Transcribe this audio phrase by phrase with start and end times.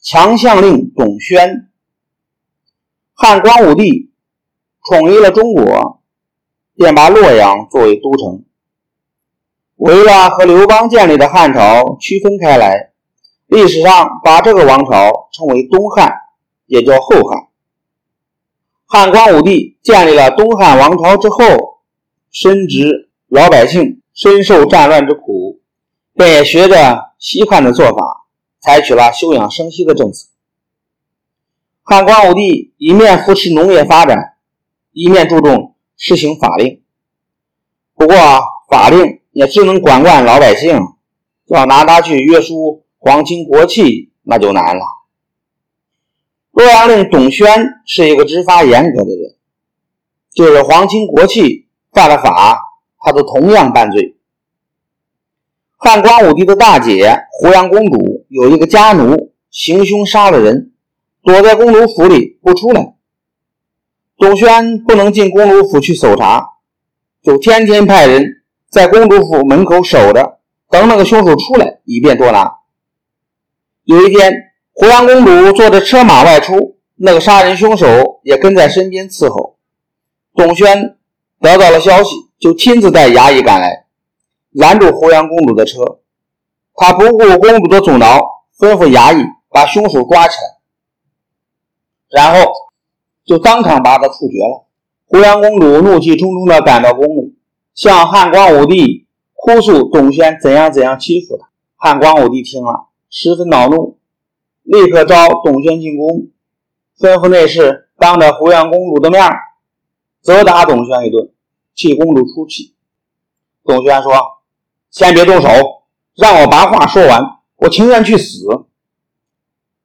[0.00, 1.70] 强项令董宣。
[3.12, 4.12] 汉光武帝
[4.88, 6.02] 统一了中国，
[6.76, 8.44] 便把洛阳作为都城。
[9.74, 12.92] 为了和刘邦建立的汉朝区分开来，
[13.46, 16.12] 历史上把这个王朝称为东汉，
[16.66, 17.48] 也叫后汉。
[18.86, 21.82] 汉光武帝建立了东汉王朝之后，
[22.30, 25.60] 深知老百姓深受战乱之苦，
[26.14, 28.26] 便也学着西汉的做法，
[28.68, 30.28] 采取了休养生息的政策。
[31.82, 34.36] 汉光武帝一面扶持农业发展，
[34.92, 36.82] 一面注重施行法令。
[37.94, 38.14] 不过，
[38.68, 40.78] 法令也只能管管老百姓，
[41.46, 44.84] 要拿它去约束皇亲国戚，那就难了。
[46.50, 47.48] 洛阳令董宣
[47.86, 49.34] 是一个执法严格的人，
[50.34, 52.60] 就是皇亲国戚犯了法，
[52.98, 54.17] 他都同样犯罪。
[55.80, 60.72] 汉光武帝的大姐胡杨公主有一个家奴行凶杀了人。
[61.22, 62.94] 躲在公主府里不出来，
[64.16, 66.42] 董宣不能进公主府去搜查，
[67.22, 70.38] 就天天派人在公主府门口守着，
[70.70, 72.50] 等那个凶手出来，以便捉拿。
[73.84, 74.32] 有一天，
[74.72, 79.58] 胡杨公主坐着车马外出，那个杀人凶手也跟在身边伺候。
[80.34, 80.96] 董宣
[81.40, 83.84] 得到了消息，就亲自带衙役赶来，
[84.58, 86.00] 拦住胡杨公主的车。
[86.74, 88.20] 他不顾公主的阻挠，
[88.58, 90.58] 吩咐衙役把凶手抓起来。
[92.08, 92.52] 然后
[93.24, 94.66] 就当场把他处决了。
[95.06, 97.36] 胡杨公主怒气冲冲地赶到宫里，
[97.74, 101.48] 向汉光武帝哭诉董宣怎样怎样欺负她。
[101.76, 103.98] 汉光武帝听了，十分恼怒，
[104.62, 106.28] 立刻召董宣进宫，
[106.98, 109.22] 吩咐内侍当着胡杨公主的面
[110.20, 111.30] 责打董宣一顿，
[111.74, 112.74] 替公主出气。
[113.64, 114.12] 董宣说
[114.90, 115.48] ：“先别动手，
[116.16, 117.22] 让我把话说完，
[117.56, 118.46] 我情愿去死。”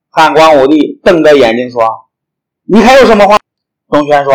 [0.09, 1.82] 汉光武帝瞪着眼睛说。
[2.66, 3.38] 你还有什么话？
[3.90, 4.34] 董宣说：“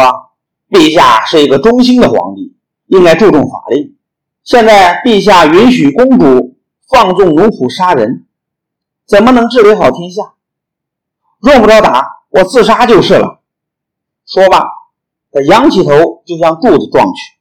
[0.69, 2.55] 陛下是一个忠心的皇帝，
[2.89, 3.97] 应该注重法令。
[4.45, 6.59] 现在陛下允许公主
[6.91, 8.27] 放纵奴仆杀人，
[9.07, 10.35] 怎么能治理好天下？
[11.41, 13.41] 用不着打，我自杀就是了。”
[14.29, 14.59] 说罢，
[15.33, 17.38] 他仰起头就向柱子撞去。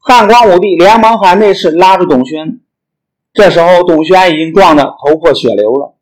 [0.00, 2.58] 汉光武帝连忙喊内侍拉住董宣。
[3.32, 5.94] 这时候，董宣已经撞得头破血流了。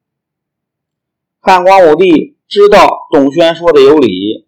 [1.40, 2.34] 汉光武帝。
[2.50, 4.46] 知道董宣说的有理，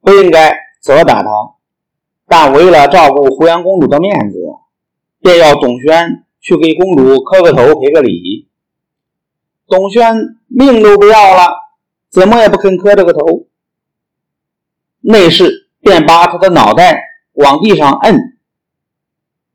[0.00, 1.28] 不应该责打他，
[2.26, 4.38] 但为了照顾胡杨公主的面子，
[5.20, 8.48] 便要董宣去给公主磕个头赔个礼。
[9.68, 11.52] 董宣命都不要了，
[12.08, 13.44] 怎么也不肯磕这个头。
[15.00, 17.02] 内侍便把他的脑袋
[17.34, 18.29] 往地上摁，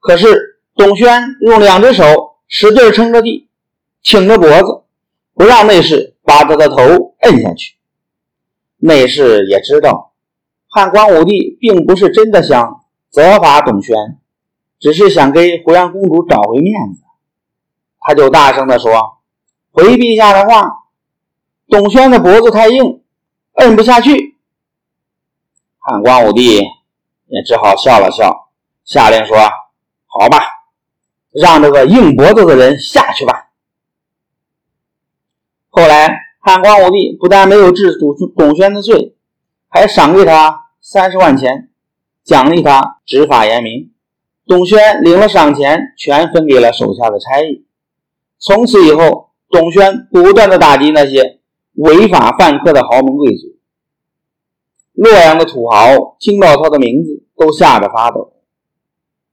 [0.05, 2.03] 可是董宣用两只手
[2.47, 3.49] 使劲撑着地，
[4.03, 4.83] 挺着脖子，
[5.33, 6.13] 不让内侍。
[6.27, 6.75] 把他的头
[7.19, 7.75] 摁下去。
[8.77, 10.13] 内侍也知道，
[10.67, 13.95] 汉光武帝并不是真的想责罚董宣，
[14.79, 17.03] 只是想给胡杨公主找回面子。
[17.99, 19.19] 他就大声地说
[19.72, 20.67] ：“回陛下的话，
[21.67, 23.03] 董宣的脖子太硬，
[23.57, 24.39] 摁不下去。”
[25.77, 26.55] 汉光武帝
[27.27, 28.49] 也只好笑了笑，
[28.83, 29.37] 下令说
[30.18, 30.40] ：“好吧，
[31.31, 33.50] 让这个硬脖子的人下去吧。”
[35.70, 39.18] 后来，汉光武帝不但没有治董董宣的罪，
[39.68, 41.70] 还赏给他三十万钱，
[42.24, 43.92] 奖励他执法严明。
[44.48, 47.66] 董宣领了赏钱，全分给了手下的差役。
[48.40, 51.42] 从此以后，董宣不断的打击那些
[51.74, 53.58] 违法犯科的豪门贵族。
[54.94, 58.34] 洛阳的土豪听到他的名字，都吓得发抖。